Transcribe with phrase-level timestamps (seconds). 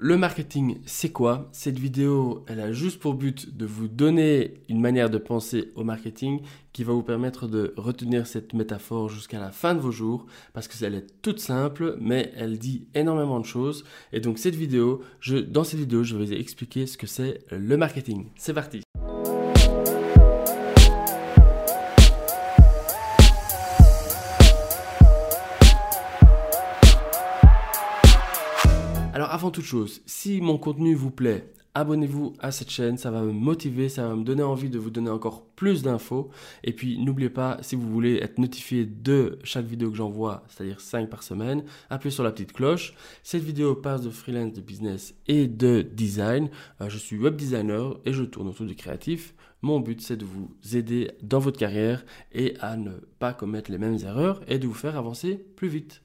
[0.00, 4.80] le marketing, c'est quoi Cette vidéo, elle a juste pour but de vous donner une
[4.80, 6.40] manière de penser au marketing
[6.72, 10.68] qui va vous permettre de retenir cette métaphore jusqu'à la fin de vos jours parce
[10.68, 13.84] que elle est toute simple, mais elle dit énormément de choses.
[14.12, 17.40] Et donc cette vidéo, je, dans cette vidéo, je vais vous expliquer ce que c'est
[17.50, 18.26] le marketing.
[18.36, 18.82] C'est parti
[29.18, 33.20] Alors avant toute chose, si mon contenu vous plaît, abonnez-vous à cette chaîne, ça va
[33.20, 36.30] me motiver, ça va me donner envie de vous donner encore plus d'infos.
[36.62, 40.80] Et puis n'oubliez pas, si vous voulez être notifié de chaque vidéo que j'envoie, c'est-à-dire
[40.80, 42.94] 5 par semaine, appuyez sur la petite cloche.
[43.24, 46.48] Cette vidéo passe de freelance, de business et de design.
[46.80, 49.34] Euh, je suis web designer et je tourne autour du créatif.
[49.62, 53.78] Mon but, c'est de vous aider dans votre carrière et à ne pas commettre les
[53.78, 56.02] mêmes erreurs et de vous faire avancer plus vite.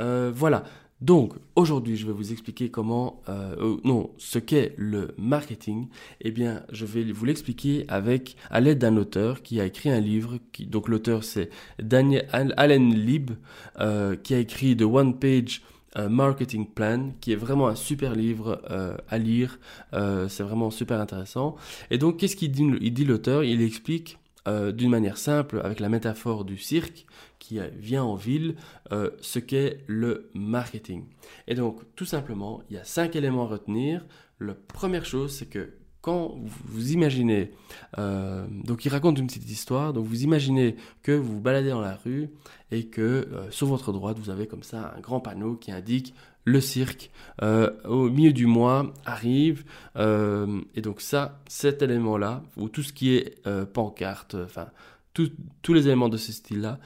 [0.00, 0.64] Euh, voilà,
[1.04, 5.88] donc aujourd'hui, je vais vous expliquer comment, euh, euh, non, ce qu'est le marketing.
[6.22, 10.00] Eh bien, je vais vous l'expliquer avec à l'aide d'un auteur qui a écrit un
[10.00, 10.38] livre.
[10.60, 13.32] Donc l'auteur c'est Daniel Allen Lieb,
[13.80, 15.60] euh, qui a écrit The One Page
[16.08, 18.60] Marketing Plan, qui est vraiment un super livre
[19.08, 19.60] à lire.
[19.92, 21.54] c'est vraiment super intéressant.
[21.92, 25.88] Et donc, qu'est-ce qu'il dit dit l'auteur, il explique euh, d'une manière simple, avec la
[25.88, 27.06] métaphore du cirque
[27.38, 28.56] qui vient en ville,
[28.92, 31.06] euh, ce qu'est le marketing.
[31.46, 34.06] Et donc, tout simplement, il y a cinq éléments à retenir.
[34.40, 37.50] La première chose, c'est que quand vous imaginez,
[37.98, 41.80] euh, donc il raconte une petite histoire, donc vous imaginez que vous vous baladez dans
[41.80, 42.28] la rue
[42.70, 46.60] et que sur votre droite, vous avez comme ça un grand panneau qui indique le
[46.60, 47.10] cirque
[47.42, 49.64] euh, au milieu du mois arrive
[49.96, 54.68] euh, et donc ça cet élément là ou tout ce qui est euh, pancarte enfin
[55.14, 56.78] tous les éléments de ce style là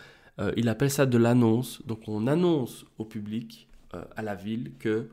[0.56, 1.82] il appelle ça de l'annonce.
[1.84, 3.66] Donc on annonce au public
[4.14, 5.08] à la ville que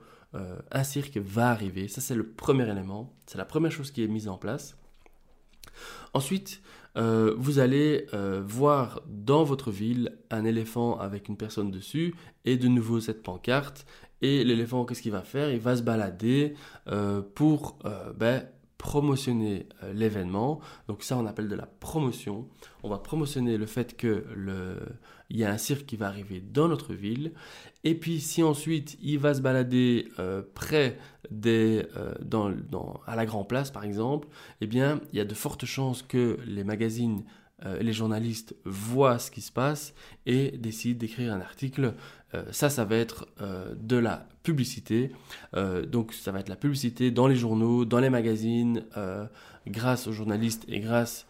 [0.71, 1.87] un cirque va arriver.
[1.87, 3.13] Ça c'est le premier élément.
[3.25, 4.77] C'est la première chose qui est mise en place.
[6.13, 6.61] Ensuite
[6.95, 8.07] vous allez
[8.47, 13.85] voir dans votre ville un éléphant avec une personne dessus et de nouveau cette pancarte.
[14.21, 15.51] Et l'éléphant, qu'est-ce qu'il va faire?
[15.51, 16.55] Il va se balader
[16.87, 18.43] euh, pour euh, ben,
[18.77, 20.59] promotionner euh, l'événement.
[20.87, 22.47] Donc ça, on appelle de la promotion.
[22.83, 24.77] On va promotionner le fait que le
[25.31, 27.33] il y a un cirque qui va arriver dans notre ville.
[27.83, 30.07] Et puis si ensuite il va se balader
[30.53, 30.99] près
[31.31, 31.83] des,
[32.21, 32.53] dans,
[33.07, 34.27] à la Grand Place par exemple,
[34.61, 37.23] eh bien il y a de fortes chances que les magazines
[37.63, 39.93] euh, les journalistes voient ce qui se passe
[40.25, 41.93] et décident d'écrire un article.
[42.33, 45.11] Euh, ça, ça va être euh, de la publicité.
[45.87, 48.83] donc, ça va être la publicité dans les journaux, dans les magazines,
[49.65, 51.25] grâce aux journalistes et grâce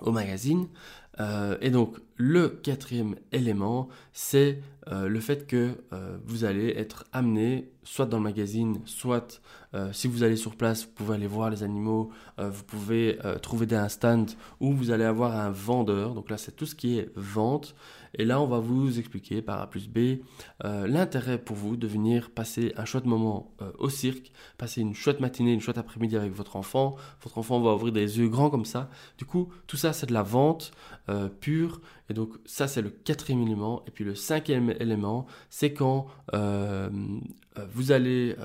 [0.00, 0.66] aux magazines.
[1.60, 4.60] et donc, le quatrième élément, c'est
[4.90, 5.78] le fait que
[6.26, 9.40] vous allez être amené, soit dans le magazine, soit
[9.74, 13.18] euh, si vous allez sur place, vous pouvez aller voir les animaux, euh, vous pouvez
[13.24, 14.30] euh, trouver des, un stand
[14.60, 16.14] où vous allez avoir un vendeur.
[16.14, 17.74] Donc là, c'est tout ce qui est vente.
[18.16, 20.20] Et là, on va vous expliquer par A plus B
[20.62, 25.52] l'intérêt pour vous de venir passer un chouette moment au cirque, passer une chouette matinée,
[25.52, 26.94] une chouette après-midi avec votre enfant.
[27.24, 28.88] Votre enfant va ouvrir des yeux grands comme ça.
[29.18, 30.70] Du coup, tout ça, c'est de la vente
[31.40, 31.80] pure.
[32.10, 33.82] Et donc, ça, c'est le quatrième élément.
[33.86, 36.06] Et puis, le cinquième élément, c'est quand
[37.72, 38.36] vous allez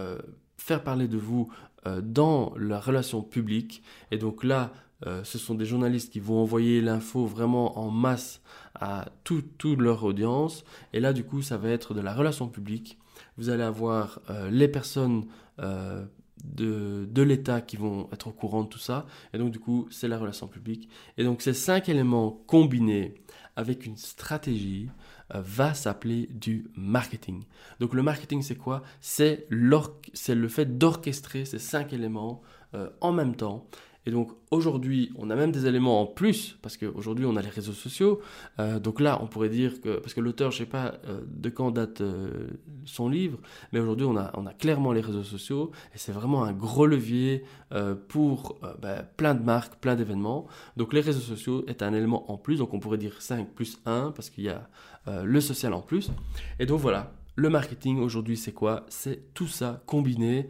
[0.58, 1.50] faire parler de vous
[1.88, 3.84] euh, dans la relation publique.
[4.12, 4.74] Et donc là,
[5.08, 8.42] euh, ce sont des journalistes qui vont envoyer l'info vraiment en masse
[8.76, 10.66] à toute leur audience.
[10.92, 13.00] Et là, du coup, ça va être de la relation publique.
[13.38, 15.26] Vous allez avoir euh, les personnes
[16.44, 19.06] de, l'État qui vont être au courant de tout ça.
[19.34, 20.90] Et donc, du coup, c'est la relation publique.
[21.18, 23.16] Et donc, ces cinq éléments combinés
[23.56, 24.90] avec une stratégie
[25.36, 27.44] euh, va s'appeler du marketing.
[27.80, 28.84] Donc, le marketing, c'est quoi?
[29.02, 32.42] C'est le fait d'orchestrer ces cinq éléments
[32.74, 33.68] euh, en même temps
[34.06, 37.50] et donc aujourd'hui, on a même des éléments en plus, parce qu'aujourd'hui, on a les
[37.50, 38.22] réseaux sociaux.
[38.60, 41.22] Euh, donc là, on pourrait dire que, parce que l'auteur, je ne sais pas euh,
[41.28, 42.48] de quand date euh,
[42.86, 43.40] son livre,
[43.74, 46.86] mais aujourd'hui, on a, on a clairement les réseaux sociaux, et c'est vraiment un gros
[46.86, 47.44] levier
[48.08, 50.48] pour ben, plein de marques, plein d'événements.
[50.76, 53.80] Donc les réseaux sociaux est un élément en plus, donc on pourrait dire 5 plus
[53.86, 54.68] 1, parce qu'il y a
[55.06, 56.10] le social en plus.
[56.60, 58.86] Et donc voilà, le marketing aujourd'hui, c'est quoi?
[58.90, 60.50] C'est tout ça combiné,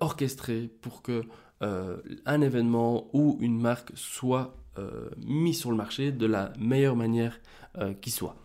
[0.00, 1.22] orchestré pour que
[1.62, 6.96] euh, un événement ou une marque soit euh, mis sur le marché de la meilleure
[6.96, 7.38] manière
[7.78, 8.36] euh, qui soit.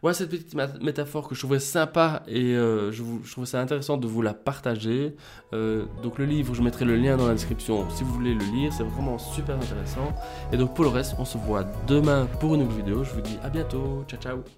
[0.00, 3.96] Voilà cette petite métaphore que je trouvais sympa et je, vous, je trouvais ça intéressant
[3.96, 5.14] de vous la partager.
[5.52, 8.72] donc le livre, je mettrai le lien dans la description si vous voulez le lire,
[8.72, 10.12] c'est vraiment super intéressant.
[10.52, 13.04] Et donc pour le reste, on se voit demain pour une nouvelle vidéo.
[13.04, 14.52] Je vous dis à bientôt, ciao ciao